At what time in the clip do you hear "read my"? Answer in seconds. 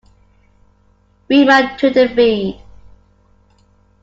1.29-1.75